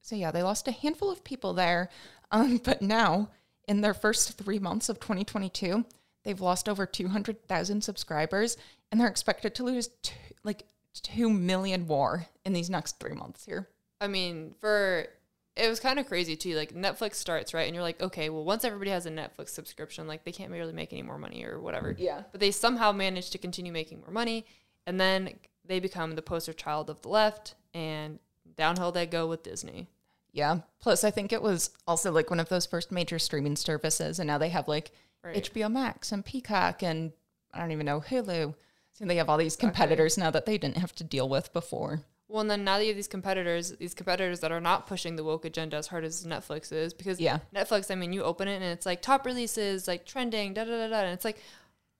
so 0.00 0.16
yeah, 0.16 0.30
they 0.32 0.42
lost 0.42 0.66
a 0.66 0.72
handful 0.72 1.10
of 1.10 1.22
people 1.24 1.52
there. 1.54 1.88
Um, 2.32 2.58
but 2.58 2.80
now 2.82 3.28
in 3.70 3.82
their 3.82 3.94
first 3.94 4.36
three 4.36 4.58
months 4.58 4.88
of 4.88 4.98
2022, 4.98 5.84
they've 6.24 6.40
lost 6.40 6.68
over 6.68 6.86
200,000 6.86 7.84
subscribers, 7.84 8.56
and 8.90 9.00
they're 9.00 9.06
expected 9.06 9.54
to 9.54 9.62
lose 9.62 9.90
two, 10.02 10.16
like 10.42 10.64
two 10.92 11.30
million 11.30 11.86
more 11.86 12.26
in 12.44 12.52
these 12.52 12.68
next 12.68 12.98
three 12.98 13.14
months 13.14 13.44
here. 13.44 13.68
I 14.00 14.08
mean, 14.08 14.56
for 14.60 15.06
it 15.54 15.68
was 15.68 15.78
kind 15.78 16.00
of 16.00 16.08
crazy 16.08 16.34
too. 16.34 16.56
Like 16.56 16.74
Netflix 16.74 17.14
starts 17.14 17.54
right, 17.54 17.66
and 17.68 17.74
you're 17.76 17.84
like, 17.84 18.02
okay, 18.02 18.28
well, 18.28 18.42
once 18.42 18.64
everybody 18.64 18.90
has 18.90 19.06
a 19.06 19.10
Netflix 19.10 19.50
subscription, 19.50 20.08
like 20.08 20.24
they 20.24 20.32
can't 20.32 20.50
really 20.50 20.72
make 20.72 20.92
any 20.92 21.02
more 21.02 21.18
money 21.18 21.44
or 21.44 21.60
whatever. 21.60 21.94
Yeah. 21.96 22.24
But 22.32 22.40
they 22.40 22.50
somehow 22.50 22.90
manage 22.90 23.30
to 23.30 23.38
continue 23.38 23.70
making 23.70 24.00
more 24.00 24.10
money, 24.10 24.46
and 24.84 25.00
then 25.00 25.34
they 25.64 25.78
become 25.78 26.16
the 26.16 26.22
poster 26.22 26.52
child 26.52 26.90
of 26.90 27.02
the 27.02 27.08
left, 27.08 27.54
and 27.72 28.18
downhill 28.56 28.90
they 28.90 29.06
go 29.06 29.28
with 29.28 29.44
Disney. 29.44 29.86
Yeah. 30.32 30.60
Plus, 30.80 31.04
I 31.04 31.10
think 31.10 31.32
it 31.32 31.42
was 31.42 31.70
also 31.86 32.12
like 32.12 32.30
one 32.30 32.40
of 32.40 32.48
those 32.48 32.66
first 32.66 32.90
major 32.92 33.18
streaming 33.18 33.56
services, 33.56 34.18
and 34.18 34.26
now 34.26 34.38
they 34.38 34.48
have 34.50 34.68
like 34.68 34.92
Right. 35.22 35.44
HBO 35.52 35.70
Max 35.70 36.12
and 36.12 36.24
Peacock 36.24 36.82
and 36.82 37.12
I 37.52 37.58
don't 37.60 37.72
even 37.72 37.84
know 37.84 38.00
Hulu. 38.00 38.54
So 38.92 39.04
they 39.04 39.16
have 39.16 39.28
all 39.28 39.36
these 39.36 39.56
competitors 39.56 40.16
now 40.16 40.30
that 40.30 40.46
they 40.46 40.56
didn't 40.56 40.78
have 40.78 40.94
to 40.94 41.04
deal 41.04 41.28
with 41.28 41.52
before. 41.52 42.00
Well, 42.28 42.40
and 42.40 42.50
then 42.50 42.64
now 42.64 42.78
that 42.78 42.84
you 42.84 42.90
have 42.90 42.96
these 42.96 43.08
competitors, 43.08 43.72
these 43.76 43.92
competitors 43.92 44.40
that 44.40 44.50
are 44.52 44.60
not 44.60 44.86
pushing 44.86 45.16
the 45.16 45.24
woke 45.24 45.44
agenda 45.44 45.76
as 45.76 45.88
hard 45.88 46.04
as 46.04 46.24
Netflix 46.24 46.72
is, 46.72 46.94
because 46.94 47.20
Yeah. 47.20 47.40
Netflix, 47.54 47.90
I 47.90 47.96
mean, 47.96 48.12
you 48.14 48.22
open 48.22 48.48
it 48.48 48.54
and 48.56 48.64
it's 48.64 48.86
like 48.86 49.02
top 49.02 49.26
releases, 49.26 49.86
like 49.86 50.06
trending, 50.06 50.54
da 50.54 50.64
da 50.64 50.70
da 50.70 50.88
da, 50.88 51.00
and 51.00 51.12
it's 51.12 51.24
like 51.24 51.38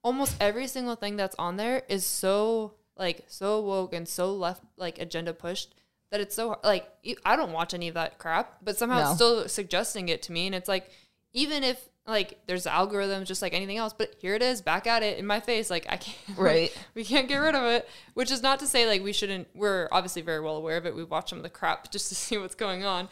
almost 0.02 0.36
every 0.40 0.66
single 0.66 0.94
thing 0.96 1.16
that's 1.16 1.36
on 1.38 1.56
there 1.56 1.82
is 1.88 2.06
so 2.06 2.72
like 2.96 3.24
so 3.26 3.60
woke 3.60 3.92
and 3.92 4.08
so 4.08 4.32
left 4.34 4.62
like 4.76 4.98
agenda 4.98 5.32
pushed 5.34 5.74
that 6.10 6.20
it's 6.20 6.34
so 6.34 6.58
like 6.64 6.88
I 7.24 7.36
don't 7.36 7.52
watch 7.52 7.74
any 7.74 7.88
of 7.88 7.94
that 7.94 8.18
crap, 8.18 8.56
but 8.62 8.76
somehow 8.76 8.98
No. 8.98 9.02
it's 9.06 9.14
still 9.14 9.48
suggesting 9.48 10.08
it 10.08 10.22
to 10.22 10.32
me, 10.32 10.46
and 10.46 10.54
it's 10.54 10.68
like 10.68 10.90
even 11.32 11.62
if 11.64 11.88
like 12.06 12.40
there's 12.46 12.64
algorithms 12.66 13.26
just 13.26 13.42
like 13.42 13.54
anything 13.54 13.76
else, 13.76 13.92
but 13.96 14.14
here 14.18 14.34
it 14.34 14.42
is 14.42 14.60
back 14.62 14.86
at 14.86 15.02
it 15.04 15.18
in 15.18 15.26
my 15.26 15.38
face, 15.38 15.70
like 15.70 15.86
I 15.88 15.96
can't 15.96 16.16
Right. 16.38 16.76
we 16.94 17.04
can't 17.04 17.28
get 17.28 17.36
rid 17.38 17.54
of 17.54 17.64
it. 17.64 17.88
Which 18.14 18.30
is 18.30 18.42
not 18.42 18.58
to 18.60 18.66
say 18.66 18.86
like 18.86 19.02
we 19.02 19.12
shouldn't. 19.12 19.48
We're 19.54 19.88
obviously 19.92 20.22
very 20.22 20.40
well 20.40 20.56
aware 20.56 20.76
of 20.76 20.86
it. 20.86 20.96
We 20.96 21.04
watch 21.04 21.30
some 21.30 21.38
of 21.38 21.42
the 21.44 21.50
crap 21.50 21.90
just 21.92 22.08
to 22.08 22.14
see 22.16 22.38
what's 22.38 22.54
going 22.56 22.84
on, 22.84 23.08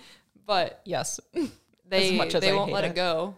but 0.46 0.80
Yes. 0.84 1.20
they 1.88 2.16
much 2.16 2.34
as 2.34 2.40
they 2.40 2.50
I 2.50 2.54
won't 2.54 2.72
let 2.72 2.84
it 2.84 2.88
it. 2.90 2.96
go. 2.96 3.36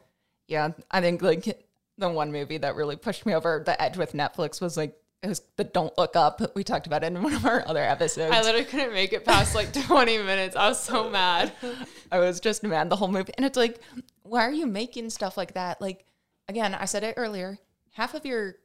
Yeah, 0.48 0.70
I 0.90 1.00
think 1.00 1.20
like 1.22 1.66
the 1.98 2.08
one 2.08 2.32
movie 2.32 2.56
that 2.58 2.74
really 2.74 2.96
pushed 2.96 3.26
me 3.26 3.34
over 3.34 3.62
the 3.64 3.80
edge 3.80 3.96
with 3.98 4.14
Netflix 4.14 4.60
was 4.60 4.76
like 4.76 4.96
it 5.22 5.28
was 5.28 5.42
the 5.56 5.64
Don't 5.64 5.96
Look 5.98 6.16
Up. 6.16 6.40
We 6.54 6.64
talked 6.64 6.86
about 6.86 7.04
it 7.04 7.08
in 7.08 7.22
one 7.22 7.34
of 7.34 7.44
our 7.44 7.66
other 7.66 7.82
episodes. 7.82 8.34
I 8.34 8.40
literally 8.40 8.64
couldn't 8.64 8.94
make 8.94 9.12
it 9.12 9.24
past 9.24 9.54
like 9.54 9.72
20 9.72 10.18
minutes. 10.18 10.56
I 10.56 10.68
was 10.68 10.80
so 10.80 11.10
mad. 11.10 11.52
I 12.10 12.18
was 12.18 12.40
just 12.40 12.62
mad 12.62 12.88
the 12.88 12.96
whole 12.96 13.08
movie. 13.08 13.32
And 13.36 13.44
it's 13.44 13.56
like, 13.56 13.80
why 14.22 14.42
are 14.42 14.52
you 14.52 14.66
making 14.66 15.10
stuff 15.10 15.36
like 15.36 15.54
that? 15.54 15.80
Like, 15.80 16.06
again, 16.48 16.74
I 16.74 16.86
said 16.86 17.04
it 17.04 17.14
earlier, 17.16 17.58
half 17.92 18.14
of 18.14 18.24
your 18.24 18.56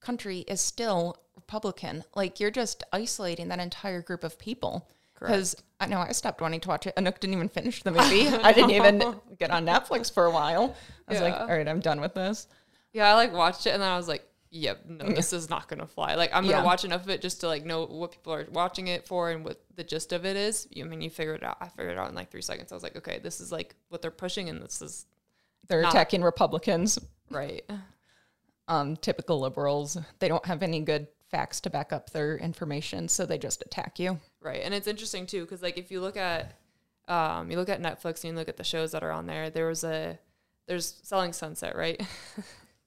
country 0.00 0.40
is 0.40 0.60
still 0.60 1.16
Republican. 1.34 2.04
Like, 2.14 2.38
you're 2.38 2.50
just 2.52 2.84
isolating 2.92 3.48
that 3.48 3.58
entire 3.58 4.02
group 4.02 4.22
of 4.22 4.38
people. 4.38 4.88
Because 5.18 5.56
I 5.80 5.86
know 5.86 5.98
I 5.98 6.12
stopped 6.12 6.42
wanting 6.42 6.60
to 6.60 6.68
watch 6.68 6.86
it. 6.86 6.94
Anouk 6.96 7.20
didn't 7.20 7.34
even 7.34 7.48
finish 7.48 7.82
the 7.82 7.90
movie. 7.90 8.28
I 8.42 8.52
didn't 8.52 8.72
even 8.72 9.16
get 9.38 9.50
on 9.50 9.64
Netflix 9.64 10.12
for 10.12 10.26
a 10.26 10.30
while. 10.30 10.76
I 11.08 11.12
was 11.12 11.22
like, 11.22 11.34
all 11.34 11.46
right, 11.46 11.66
I'm 11.66 11.80
done 11.80 12.02
with 12.02 12.14
this. 12.14 12.46
Yeah, 12.92 13.10
I 13.10 13.14
like 13.14 13.32
watched 13.32 13.66
it 13.66 13.70
and 13.70 13.82
then 13.82 13.90
I 13.90 13.96
was 13.96 14.08
like, 14.08 14.25
yep, 14.50 14.84
no, 14.86 15.06
this 15.06 15.32
is 15.32 15.48
not 15.50 15.68
gonna 15.68 15.86
fly. 15.86 16.14
Like 16.14 16.30
I'm 16.32 16.44
gonna 16.44 16.58
Yeah. 16.58 16.64
watch 16.64 16.84
enough 16.84 17.02
of 17.02 17.10
it 17.10 17.20
just 17.20 17.40
to 17.40 17.46
like 17.48 17.64
know 17.64 17.84
what 17.86 18.12
people 18.12 18.32
are 18.32 18.46
watching 18.50 18.88
it 18.88 19.06
for 19.06 19.30
and 19.30 19.44
what 19.44 19.60
the 19.74 19.84
gist 19.84 20.12
of 20.12 20.24
it 20.24 20.36
is. 20.36 20.66
I 20.78 20.82
mean, 20.84 21.00
you 21.00 21.10
figure 21.10 21.34
it 21.34 21.42
out. 21.42 21.56
I 21.60 21.68
figured 21.68 21.92
it 21.92 21.98
out 21.98 22.08
in 22.08 22.14
like 22.14 22.30
three 22.30 22.42
seconds. 22.42 22.72
I 22.72 22.74
was 22.74 22.82
like, 22.82 22.96
okay, 22.96 23.18
this 23.18 23.40
is 23.40 23.50
like 23.52 23.74
what 23.88 24.02
they're 24.02 24.10
pushing, 24.10 24.48
and 24.48 24.62
this 24.62 24.80
is 24.82 25.06
They're 25.68 25.82
Not- 25.82 25.92
attacking 25.94 26.22
Republicans, 26.22 26.98
right. 27.30 27.68
um, 28.68 28.96
typical 28.96 29.40
liberals. 29.40 29.96
They 30.20 30.28
don't 30.28 30.44
have 30.46 30.62
any 30.62 30.80
good 30.80 31.08
facts 31.28 31.60
to 31.62 31.70
back 31.70 31.92
up 31.92 32.10
their 32.10 32.36
information, 32.38 33.08
so 33.08 33.26
they 33.26 33.36
just 33.38 33.62
attack 33.66 33.98
you. 33.98 34.20
Right. 34.40 34.62
And 34.62 34.72
it's 34.72 34.86
interesting 34.86 35.26
too, 35.26 35.42
because 35.42 35.62
like 35.62 35.76
if 35.76 35.90
you 35.90 36.00
look 36.00 36.16
at 36.16 36.56
um, 37.08 37.50
you 37.50 37.56
look 37.56 37.68
at 37.68 37.80
Netflix 37.82 38.22
and 38.24 38.32
you 38.32 38.38
look 38.38 38.48
at 38.48 38.56
the 38.56 38.64
shows 38.64 38.92
that 38.92 39.02
are 39.04 39.10
on 39.12 39.26
there, 39.26 39.50
there 39.50 39.66
was 39.66 39.82
a 39.84 40.18
there's 40.68 41.00
Selling 41.02 41.32
Sunset, 41.32 41.76
right? 41.76 42.00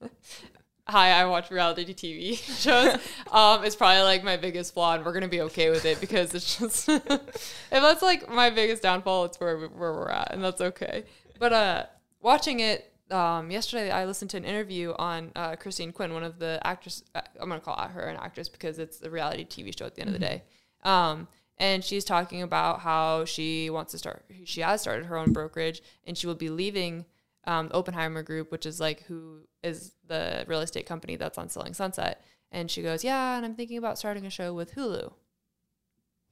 Hi, 0.90 1.12
I 1.12 1.24
watch 1.26 1.52
reality 1.52 1.94
TV 1.94 2.36
shows. 2.60 2.94
um, 3.30 3.64
it's 3.64 3.76
probably 3.76 4.02
like 4.02 4.24
my 4.24 4.36
biggest 4.36 4.74
flaw, 4.74 4.94
and 4.96 5.04
we're 5.04 5.12
gonna 5.12 5.28
be 5.28 5.42
okay 5.42 5.70
with 5.70 5.84
it 5.84 6.00
because 6.00 6.34
it's 6.34 6.58
just 6.58 6.88
if 6.88 7.36
that's 7.70 8.02
like 8.02 8.28
my 8.28 8.50
biggest 8.50 8.82
downfall, 8.82 9.26
it's 9.26 9.38
where 9.38 9.56
we, 9.56 9.66
where 9.68 9.92
we're 9.92 10.10
at, 10.10 10.34
and 10.34 10.42
that's 10.42 10.60
okay. 10.60 11.04
But 11.38 11.52
uh, 11.52 11.86
watching 12.20 12.58
it 12.58 12.92
um, 13.08 13.52
yesterday, 13.52 13.92
I 13.92 14.04
listened 14.04 14.32
to 14.32 14.36
an 14.36 14.44
interview 14.44 14.92
on 14.98 15.30
uh, 15.36 15.54
Christine 15.54 15.92
Quinn, 15.92 16.12
one 16.12 16.24
of 16.24 16.40
the 16.40 16.58
actors. 16.64 17.04
uh, 17.14 17.20
I'm 17.40 17.48
gonna 17.48 17.60
call 17.60 17.80
her 17.80 18.08
an 18.08 18.16
actress 18.16 18.48
because 18.48 18.80
it's 18.80 19.00
a 19.00 19.10
reality 19.10 19.44
TV 19.44 19.78
show 19.78 19.86
at 19.86 19.94
the 19.94 20.00
end 20.00 20.08
of 20.08 20.14
the 20.14 20.18
day. 20.18 20.42
Um, 20.82 21.28
and 21.56 21.84
she's 21.84 22.04
talking 22.04 22.42
about 22.42 22.80
how 22.80 23.26
she 23.26 23.70
wants 23.70 23.92
to 23.92 23.98
start. 23.98 24.24
She 24.44 24.62
has 24.62 24.80
started 24.80 25.06
her 25.06 25.16
own 25.16 25.32
brokerage, 25.32 25.82
and 26.04 26.18
she 26.18 26.26
will 26.26 26.34
be 26.34 26.48
leaving 26.48 27.04
um, 27.44 27.70
Oppenheimer 27.72 28.22
Group, 28.22 28.50
which 28.52 28.66
is 28.66 28.80
like 28.80 29.04
who 29.04 29.40
is 29.62 29.92
the 30.06 30.44
real 30.46 30.60
estate 30.60 30.86
company 30.86 31.16
that's 31.16 31.38
on 31.38 31.48
Selling 31.48 31.74
Sunset. 31.74 32.22
And 32.52 32.70
she 32.70 32.82
goes, 32.82 33.04
"Yeah, 33.04 33.36
and 33.36 33.46
I'm 33.46 33.54
thinking 33.54 33.78
about 33.78 33.98
starting 33.98 34.26
a 34.26 34.30
show 34.30 34.52
with 34.52 34.74
Hulu." 34.74 35.12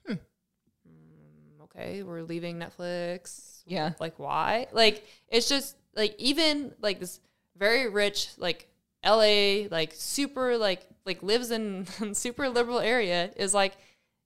Hmm. 0.06 0.12
Mm, 0.12 1.64
okay, 1.64 2.02
we're 2.02 2.22
leaving 2.22 2.58
Netflix. 2.58 3.62
Yeah. 3.66 3.92
Like 4.00 4.18
why? 4.18 4.66
Like 4.72 5.04
it's 5.28 5.48
just 5.48 5.76
like 5.94 6.14
even 6.18 6.74
like 6.80 7.00
this 7.00 7.20
very 7.56 7.88
rich 7.88 8.30
like 8.38 8.68
LA 9.04 9.66
like 9.70 9.92
super 9.94 10.56
like 10.56 10.86
like 11.04 11.22
lives 11.22 11.50
in 11.50 11.86
super 12.14 12.48
liberal 12.48 12.78
area 12.78 13.30
is 13.36 13.54
like 13.54 13.76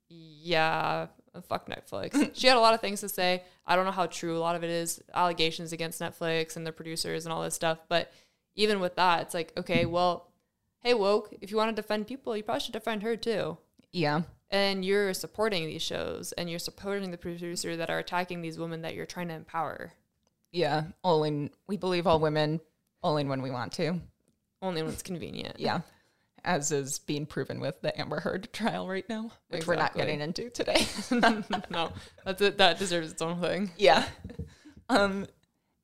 yeah 0.09 1.07
fuck 1.41 1.67
Netflix. 1.69 2.31
she 2.35 2.47
had 2.47 2.57
a 2.57 2.61
lot 2.61 2.75
of 2.75 2.81
things 2.83 3.01
to 3.01 3.09
say. 3.09 3.43
I 3.67 3.75
don't 3.77 3.87
know 3.87 3.91
how 3.93 4.07
true 4.07 4.37
a 4.37 4.41
lot 4.41 4.57
of 4.57 4.63
it 4.63 4.71
is. 4.71 5.01
Allegations 5.15 5.73
against 5.73 6.01
Netflix 6.01 6.57
and 6.57 6.67
the 6.67 6.73
producers 6.73 7.25
and 7.25 7.33
all 7.33 7.43
this 7.43 7.55
stuff, 7.55 7.79
but 7.89 8.13
even 8.55 8.81
with 8.81 8.97
that, 8.97 9.23
it's 9.23 9.35
like 9.35 9.53
okay, 9.57 9.87
well, 9.87 10.29
hey 10.81 10.93
woke, 10.95 11.33
if 11.41 11.51
you 11.51 11.57
want 11.57 11.75
to 11.75 11.81
defend 11.81 12.07
people, 12.07 12.37
you 12.37 12.43
probably 12.43 12.61
should 12.61 12.73
defend 12.73 13.03
her 13.03 13.17
too 13.17 13.57
Yeah. 13.93 14.23
and 14.51 14.85
you're 14.85 15.15
supporting 15.15 15.65
these 15.67 15.81
shows 15.83 16.33
and 16.33 16.51
you're 16.51 16.59
supporting 16.59 17.11
the 17.13 17.17
producer 17.17 17.77
that 17.77 17.89
are 17.89 17.99
attacking 18.01 18.43
these 18.43 18.59
women 18.59 18.83
that 18.83 18.95
you're 18.95 19.07
trying 19.07 19.29
to 19.29 19.35
empower 19.35 19.93
Yeah. 20.51 20.85
Only 21.03 21.51
we 21.67 21.77
believe 21.79 22.07
all 22.07 22.21
women 22.21 22.61
only 23.03 23.25
when 23.25 23.41
we 23.43 23.51
want 23.51 23.73
to. 23.75 24.01
only 24.61 24.83
when 24.83 24.93
it's 24.93 25.03
convenient. 25.03 25.59
Yeah. 25.59 25.81
As 26.45 26.73
is 26.73 26.99
being 26.99 27.27
proven 27.27 27.61
with 27.61 27.81
the 27.83 27.99
Amber 27.99 28.21
Heard 28.21 28.53
trial 28.53 28.89
right 28.89 29.09
now, 29.09 29.31
which 29.49 29.67
we're 29.67 29.77
not 29.77 29.95
getting 29.95 30.21
into 30.21 30.51
today. 30.51 30.87
no, 31.71 31.93
that's 32.25 32.43
it. 32.43 32.59
That 32.59 32.79
deserves 32.79 33.13
its 33.13 33.23
own 33.23 33.41
thing. 33.41 33.71
yeah. 33.77 34.07
Um, 34.89 35.27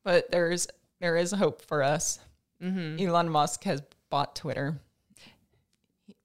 but 0.05 0.31
there's 0.31 0.67
there 1.00 1.17
is 1.17 1.31
hope 1.33 1.62
for 1.62 1.83
us. 1.83 2.19
Mm-hmm. 2.62 3.07
Elon 3.09 3.31
Musk 3.31 3.65
has 3.65 3.81
bought 4.11 4.37
Twitter. 4.37 4.81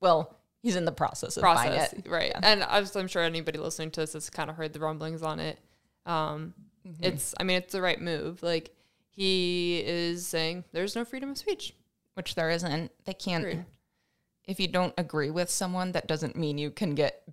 Well, 0.02 0.36
he's 0.62 0.76
in 0.76 0.84
the 0.84 0.92
process 0.92 1.38
of 1.38 1.44
buying 1.44 1.72
it. 1.72 2.08
right? 2.10 2.32
Yeah. 2.34 2.40
And 2.44 2.60
was, 2.62 2.94
I'm 2.98 3.08
sure 3.08 3.22
anybody 3.22 3.60
listening 3.60 3.92
to 3.92 4.02
this 4.02 4.14
has 4.14 4.30
kind 4.30 4.50
of 4.50 4.58
heard 4.58 4.74
the 4.74 4.80
rumblings 4.82 5.22
on 5.22 5.40
it. 5.40 5.60
Um, 6.06 6.54
Mm-hmm. 6.88 7.04
It's, 7.04 7.34
I 7.40 7.44
mean, 7.44 7.58
it's 7.58 7.72
the 7.72 7.82
right 7.82 8.00
move. 8.02 8.44
Like 8.44 8.72
he 9.10 9.82
is 9.86 10.28
saying, 10.28 10.66
there's 10.72 10.96
no 10.96 11.06
freedom 11.06 11.32
of 11.32 11.38
speech. 11.38 11.74
Which 12.16 12.36
there 12.36 12.50
isn't. 12.52 12.92
They 13.06 13.14
can't. 13.14 13.44
Agreed. 13.44 13.66
If 14.46 14.60
you 14.60 14.68
don't 14.68 14.94
agree 14.98 15.30
with 15.30 15.50
someone, 15.50 15.94
that 15.94 16.08
doesn't 16.08 16.36
mean 16.36 16.58
you 16.58 16.72
can 16.72 16.96
get 16.96 17.24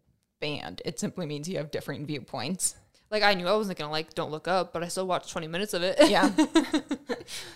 banned. 0.40 0.82
It 0.84 1.00
simply 1.00 1.26
means 1.26 1.48
you 1.48 1.58
have 1.58 1.70
different 1.70 2.06
viewpoints. 2.06 2.76
Like 3.10 3.22
I 3.22 3.34
knew 3.34 3.48
I 3.48 3.54
wasn't 3.56 3.78
gonna 3.78 3.90
like 3.90 4.14
Don't 4.14 4.30
Look 4.30 4.46
Up, 4.46 4.72
but 4.72 4.84
I 4.84 4.88
still 4.88 5.06
watched 5.06 5.30
20 5.30 5.48
minutes 5.48 5.74
of 5.74 5.82
it. 5.82 5.98
Yeah. 6.08 6.30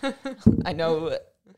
I 0.64 0.72
know, 0.72 1.16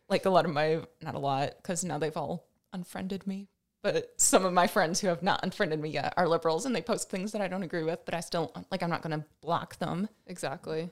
like 0.08 0.26
a 0.26 0.30
lot 0.30 0.44
of 0.44 0.52
my, 0.52 0.82
not 1.02 1.14
a 1.14 1.18
lot, 1.18 1.54
because 1.56 1.82
now 1.84 1.98
they've 1.98 2.16
all 2.16 2.46
unfriended 2.72 3.26
me. 3.26 3.48
But 3.82 4.12
some 4.16 4.44
of 4.44 4.52
my 4.52 4.66
friends 4.66 5.00
who 5.00 5.06
have 5.06 5.22
not 5.22 5.44
unfriended 5.44 5.80
me 5.80 5.90
yet 5.90 6.12
are 6.16 6.28
liberals 6.28 6.66
and 6.66 6.74
they 6.74 6.82
post 6.82 7.08
things 7.08 7.32
that 7.32 7.40
I 7.40 7.48
don't 7.48 7.62
agree 7.62 7.84
with, 7.84 8.04
but 8.04 8.14
I 8.14 8.20
still, 8.20 8.52
like, 8.70 8.82
I'm 8.82 8.90
not 8.90 9.02
going 9.02 9.18
to 9.18 9.24
block 9.40 9.78
them. 9.78 10.08
exactly. 10.26 10.90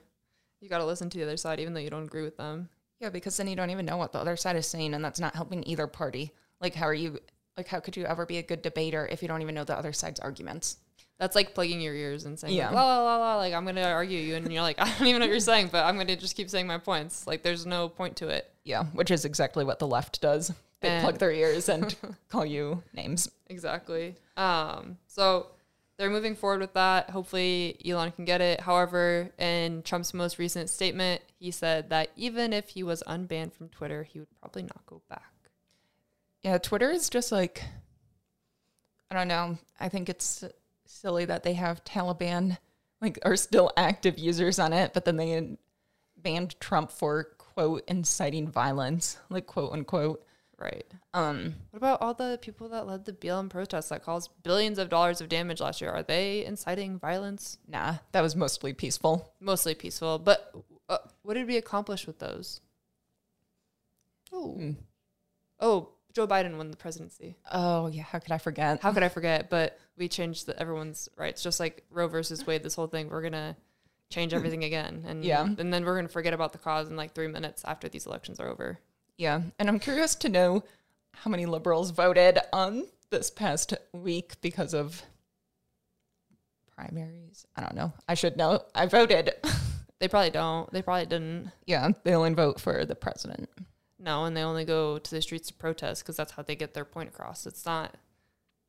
You 0.61 0.69
got 0.69 0.77
to 0.77 0.85
listen 0.85 1.09
to 1.09 1.17
the 1.17 1.25
other 1.25 1.37
side, 1.37 1.59
even 1.59 1.73
though 1.73 1.81
you 1.81 1.89
don't 1.89 2.05
agree 2.05 2.23
with 2.23 2.37
them. 2.37 2.69
Yeah, 2.99 3.09
because 3.09 3.35
then 3.35 3.47
you 3.47 3.55
don't 3.55 3.69
even 3.69 3.85
know 3.85 3.97
what 3.97 4.13
the 4.13 4.19
other 4.19 4.37
side 4.37 4.55
is 4.55 4.65
saying, 4.65 4.93
and 4.93 5.03
that's 5.03 5.19
not 5.19 5.35
helping 5.35 5.67
either 5.67 5.87
party. 5.87 6.31
Like, 6.61 6.75
how 6.75 6.85
are 6.87 6.93
you, 6.93 7.19
like, 7.57 7.67
how 7.67 7.79
could 7.79 7.95
you 7.97 8.05
ever 8.05 8.25
be 8.25 8.37
a 8.37 8.43
good 8.43 8.61
debater 8.61 9.07
if 9.11 9.21
you 9.21 9.27
don't 9.27 9.41
even 9.41 9.55
know 9.55 9.63
the 9.63 9.77
other 9.77 9.93
side's 9.93 10.19
arguments? 10.19 10.77
That's 11.17 11.35
like 11.35 11.53
plugging 11.53 11.79
your 11.79 11.93
ears 11.95 12.25
and 12.25 12.37
saying, 12.37 12.53
Yeah. 12.55 12.65
like, 12.67 12.75
la 12.75 12.97
la 12.97 13.03
la 13.03 13.17
la, 13.17 13.35
like 13.37 13.53
I'm 13.53 13.65
gonna 13.65 13.83
argue 13.83 14.19
you, 14.19 14.35
and 14.35 14.51
you're 14.51 14.61
like, 14.61 14.75
I 14.79 14.85
don't 14.97 15.07
even 15.07 15.19
know 15.21 15.27
what 15.27 15.31
you're 15.31 15.39
saying, 15.39 15.69
but 15.71 15.85
I'm 15.85 15.95
gonna 15.97 16.15
just 16.17 16.35
keep 16.35 16.49
saying 16.49 16.67
my 16.67 16.77
points. 16.77 17.25
Like, 17.25 17.41
there's 17.43 17.65
no 17.65 17.87
point 17.87 18.17
to 18.17 18.27
it. 18.27 18.51
Yeah, 18.63 18.83
which 18.85 19.11
is 19.11 19.23
exactly 19.25 19.63
what 19.63 19.79
the 19.79 19.87
left 19.87 20.19
does. 20.21 20.51
They 20.81 20.89
And- 20.89 21.01
plug 21.03 21.17
their 21.19 21.31
ears 21.31 21.69
and 21.69 21.95
call 22.29 22.45
you 22.45 22.83
names. 22.93 23.29
Exactly. 23.47 24.15
Um, 24.35 24.97
so 25.07 25.47
they're 25.97 26.09
moving 26.09 26.35
forward 26.35 26.59
with 26.59 26.73
that. 26.73 27.09
Hopefully, 27.11 27.79
Elon 27.85 28.11
can 28.11 28.25
get 28.25 28.41
it. 28.41 28.59
However, 28.59 29.31
in 29.39 29.83
Trump's 29.83 30.13
most 30.13 30.37
recent 30.37 30.69
statement, 30.69 31.21
he 31.39 31.49
said 31.51 31.89
that 31.91 32.09
even 32.17 32.51
if 32.51 32.69
he 32.69 32.83
was 32.83 33.01
unbanned 33.07 33.53
from 33.53 33.69
Twitter, 33.69 34.03
he 34.03 34.19
would 34.19 34.27
probably 34.41 34.63
not 34.63 34.85
go 34.85 35.01
back. 35.09 35.23
Yeah, 36.45 36.59
Twitter 36.59 36.91
is 36.91 37.09
just 37.09 37.31
like 37.31 37.63
I 39.09 39.15
don't 39.15 39.27
know. 39.27 39.57
I 39.79 39.89
think 39.89 40.09
it's 40.09 40.43
silly 40.85 41.25
that 41.25 41.41
they 41.41 41.53
have 41.53 41.83
Taliban 41.83 42.59
like 43.01 43.17
are 43.23 43.35
still 43.35 43.71
active 43.75 44.19
users 44.19 44.59
on 44.59 44.71
it, 44.71 44.93
but 44.93 45.05
then 45.05 45.17
they 45.17 45.57
banned 46.17 46.59
Trump 46.59 46.91
for 46.91 47.23
quote 47.39 47.83
inciting 47.87 48.47
violence, 48.47 49.17
like 49.29 49.47
quote 49.47 49.73
unquote. 49.73 50.23
Right. 50.59 50.85
Um, 51.15 51.55
What 51.71 51.77
about 51.77 52.01
all 52.03 52.13
the 52.13 52.37
people 52.39 52.69
that 52.69 52.85
led 52.85 53.05
the 53.05 53.11
BLM 53.11 53.49
protests 53.49 53.89
that 53.89 54.03
caused 54.03 54.29
billions 54.43 54.77
of 54.77 54.89
dollars 54.89 55.19
of 55.21 55.29
damage 55.29 55.59
last 55.61 55.81
year? 55.81 55.89
Are 55.91 56.03
they 56.03 56.45
inciting 56.45 56.99
violence? 56.99 57.57
nah, 57.67 57.95
that 58.11 58.21
was 58.21 58.35
mostly 58.35 58.71
peaceful. 58.71 59.33
Mostly 59.39 59.73
peaceful, 59.73 60.19
but 60.19 60.53
uh, 60.89 60.99
what 61.23 61.33
did 61.33 61.47
we 61.47 61.57
accomplish 61.57 62.05
with 62.05 62.19
those? 62.19 62.61
Oh, 64.31 64.53
Hmm. 64.53 64.71
oh, 65.59 65.89
Joe 66.15 66.25
Biden 66.25 66.57
won 66.57 66.71
the 66.71 66.77
presidency. 66.77 67.35
Oh 67.51 67.87
yeah, 67.87 68.03
how 68.03 68.19
could 68.19 68.31
I 68.31 68.37
forget? 68.37 68.81
How 68.81 68.91
could 68.93 69.03
I 69.03 69.09
forget? 69.19 69.49
But 69.49 69.77
we 69.97 70.07
changed 70.07 70.45
the, 70.47 70.57
everyone's 70.59 71.09
rights, 71.17 71.43
just 71.43 71.59
like 71.59 71.83
Roe 71.91 72.07
versus 72.07 72.47
Wade. 72.47 72.63
This 72.63 72.73
whole 72.75 72.87
thing, 72.87 73.09
we're 73.09 73.21
gonna 73.21 73.55
change 74.09 74.33
everything 74.33 74.63
again, 74.63 75.03
and 75.07 75.23
Yeah. 75.23 75.43
and 75.43 75.73
then 75.73 75.85
we're 75.85 75.95
gonna 75.95 76.07
forget 76.07 76.33
about 76.33 76.53
the 76.53 76.57
cause 76.57 76.89
in 76.89 76.95
like 76.95 77.13
three 77.13 77.27
minutes 77.27 77.63
after 77.65 77.89
these 77.89 78.05
elections 78.05 78.39
are 78.39 78.47
over. 78.47 78.79
Yeah, 79.17 79.41
and 79.59 79.67
I'm 79.69 79.79
curious 79.79 80.15
to 80.15 80.29
know 80.29 80.63
how 81.13 81.29
many 81.31 81.45
liberals 81.45 81.91
voted 81.91 82.39
on 82.51 82.85
this 83.09 83.29
past 83.29 83.73
week 83.93 84.39
because 84.41 84.73
of 84.73 85.01
primaries. 86.75 87.45
I 87.55 87.61
don't 87.61 87.75
know. 87.75 87.93
I 88.07 88.13
should 88.15 88.37
know. 88.37 88.61
I 88.73 88.85
voted. 88.87 89.31
They 89.99 90.09
probably 90.09 90.29
don't. 90.29 90.69
They 90.73 90.81
probably 90.81 91.05
didn't. 91.05 91.51
yeah, 91.65 91.87
they 92.03 92.13
only 92.13 92.33
vote 92.33 92.59
for 92.59 92.83
the 92.83 92.95
president. 92.95 93.49
No, 94.05 94.25
and 94.25 94.37
they 94.37 94.43
only 94.43 94.63
go 94.65 94.99
to 94.99 95.11
the 95.11 95.21
streets 95.21 95.47
to 95.47 95.53
protest 95.55 96.03
because 96.03 96.15
that's 96.15 96.33
how 96.33 96.43
they 96.43 96.55
get 96.55 96.75
their 96.75 96.85
point 96.85 97.09
across. 97.09 97.47
It's 97.47 97.65
not. 97.65 97.95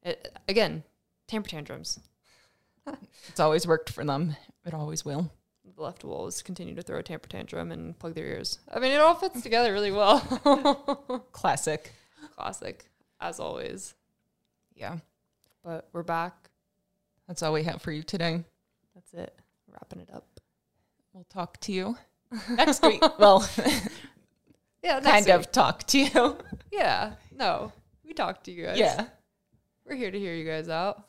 It, 0.03 0.35
again, 0.49 0.83
tamper 1.29 1.49
tantrums. 1.51 2.01
It's 3.29 3.41
always 3.41 3.67
worked 3.67 3.91
for 3.91 4.05
them. 4.05 4.37
It 4.65 4.73
always 4.73 5.05
will. 5.05 5.33
the 5.77 5.83
left 5.83 6.05
wolves 6.05 6.41
continue 6.41 6.75
to 6.77 6.83
throw 6.83 6.99
a 6.99 7.03
tamper 7.03 7.29
tantrum 7.29 7.73
and 7.73 7.99
plug 7.99 8.15
their 8.15 8.25
ears. 8.27 8.61
I 8.73 8.79
mean, 8.79 8.93
it 8.93 9.01
all 9.01 9.17
fits 9.17 9.43
together 9.43 9.73
really 9.73 9.91
well. 9.91 10.21
Classic. 11.33 11.93
Classic, 12.37 12.85
as 13.21 13.41
always. 13.41 13.95
Yeah. 14.77 14.99
But 15.65 15.89
we're 15.93 16.05
back. 16.05 16.51
That's 17.27 17.43
all 17.43 17.53
we 17.53 17.65
have 17.65 17.83
for 17.83 17.91
you 17.91 18.05
today. 18.05 18.45
That's 18.95 19.13
it. 19.15 19.37
Wrapping 19.73 20.01
it 20.01 20.11
up. 20.15 20.29
We'll 21.13 21.25
talk 21.25 21.59
to 21.63 21.73
you 21.73 21.97
next 22.51 22.83
week. 22.83 23.03
well, 23.19 23.45
Yeah, 24.87 25.01
kind 25.01 25.29
of 25.29 25.51
talk 25.53 25.85
to 25.89 25.99
you. 25.99 26.37
Yeah. 26.73 27.15
No, 27.35 27.73
we 28.05 28.13
talked 28.13 28.45
to 28.45 28.53
you 28.53 28.67
guys. 28.67 28.79
Yeah. 28.79 29.07
We're 29.87 29.97
here 29.97 30.11
to 30.11 30.19
hear 30.19 30.35
you 30.35 30.45
guys 30.45 30.69
out. 30.69 31.05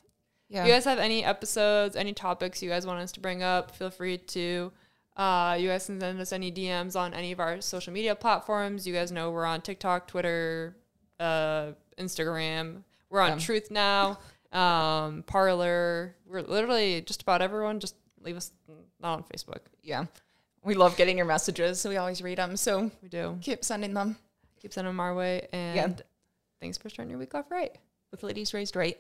Yeah. 0.50 0.62
If 0.62 0.68
you 0.68 0.74
guys 0.74 0.86
have 0.86 0.98
any 1.00 1.26
episodes, 1.26 1.96
any 1.96 2.14
topics 2.14 2.64
you 2.64 2.70
guys 2.70 2.86
want 2.86 3.02
us 3.02 3.12
to 3.14 3.20
bring 3.20 3.44
up, 3.44 3.76
feel 3.76 3.90
free 3.90 4.18
to. 4.18 4.72
Uh, 5.18 5.58
you 5.60 5.68
guys 5.68 5.86
can 5.88 6.00
send 6.00 6.22
us 6.22 6.32
any 6.32 6.52
DMs 6.52 6.96
on 6.96 7.14
any 7.14 7.32
of 7.34 7.40
our 7.40 7.60
social 7.60 7.92
media 7.92 8.16
platforms. 8.16 8.88
You 8.88 8.94
guys 8.94 9.12
know 9.12 9.32
we're 9.32 9.46
on 9.46 9.62
TikTok, 9.62 10.08
Twitter, 10.08 10.78
uh, 11.20 11.72
Instagram. 12.00 12.84
We're 13.10 13.22
on 13.22 13.32
Yeah. 13.32 13.38
Truth 13.46 13.72
now, 13.72 14.20
um, 14.54 15.24
Parler. 15.24 16.16
We're 16.26 16.44
literally 16.44 17.02
just 17.02 17.24
about 17.24 17.42
everyone. 17.42 17.80
Just 17.80 17.96
leave 18.22 18.38
us 18.38 18.52
not 19.02 19.14
on 19.18 19.24
Facebook. 19.24 19.62
yeah. 19.82 20.06
We 20.68 20.76
love 20.76 20.98
getting 20.98 21.18
your 21.18 21.26
messages. 21.26 21.80
So 21.82 21.90
we 21.90 21.98
always 21.98 22.22
read 22.22 22.38
them. 22.38 22.58
So 22.58 22.92
We 23.02 23.10
do. 23.10 23.38
keep 23.42 23.64
sending 23.64 23.94
them 23.94 24.18
Keep 24.62 24.74
sending 24.74 24.90
them 24.92 25.00
our 25.00 25.16
way. 25.16 25.48
And 25.54 26.02
thanks 26.60 26.78
for 26.78 26.90
starting 26.90 27.10
your 27.10 27.20
week 27.20 27.34
off 27.36 27.50
right. 27.50 27.76
with 28.12 28.24
ladies 28.24 28.54
raised 28.54 28.76
right. 28.76 29.00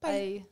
Bye. 0.00 0.44